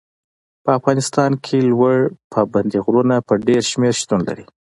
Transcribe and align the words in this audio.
په 0.63 0.69
افغانستان 0.79 1.31
کې 1.45 1.57
لوړ 1.71 1.97
پابندي 2.33 2.79
غرونه 2.85 3.15
په 3.27 3.33
ډېر 3.47 3.61
شمېر 3.71 3.93
شتون 4.01 4.19
لري. 4.27 4.45